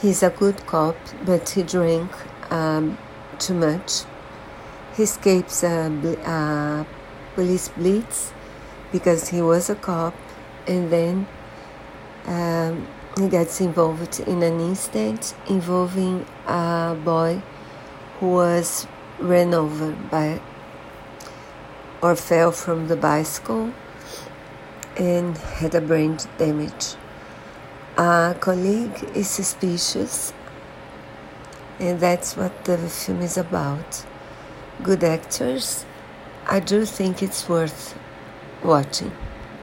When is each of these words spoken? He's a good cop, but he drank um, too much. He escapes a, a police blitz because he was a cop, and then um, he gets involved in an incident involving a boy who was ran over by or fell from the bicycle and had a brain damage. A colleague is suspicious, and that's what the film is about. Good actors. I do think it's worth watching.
He's 0.00 0.22
a 0.22 0.30
good 0.30 0.66
cop, 0.66 0.96
but 1.24 1.48
he 1.48 1.62
drank 1.62 2.10
um, 2.52 2.98
too 3.38 3.54
much. 3.54 4.02
He 4.96 5.04
escapes 5.04 5.62
a, 5.62 5.90
a 6.26 6.86
police 7.34 7.68
blitz 7.68 8.32
because 8.92 9.28
he 9.28 9.40
was 9.40 9.70
a 9.70 9.74
cop, 9.74 10.14
and 10.66 10.90
then 10.90 11.26
um, 12.26 12.86
he 13.18 13.28
gets 13.28 13.60
involved 13.60 14.20
in 14.20 14.42
an 14.42 14.60
incident 14.60 15.34
involving 15.48 16.26
a 16.46 16.96
boy 17.04 17.42
who 18.18 18.32
was 18.32 18.86
ran 19.18 19.54
over 19.54 19.92
by 20.10 20.40
or 22.02 22.14
fell 22.14 22.52
from 22.52 22.88
the 22.88 22.96
bicycle 22.96 23.72
and 24.96 25.38
had 25.38 25.74
a 25.74 25.80
brain 25.80 26.18
damage. 26.38 26.96
A 27.96 28.34
colleague 28.40 29.08
is 29.14 29.30
suspicious, 29.30 30.32
and 31.78 32.00
that's 32.00 32.36
what 32.36 32.64
the 32.64 32.76
film 32.76 33.20
is 33.20 33.36
about. 33.36 34.04
Good 34.82 35.04
actors. 35.04 35.86
I 36.44 36.58
do 36.58 36.86
think 36.86 37.22
it's 37.22 37.48
worth 37.48 37.96
watching. 38.64 39.12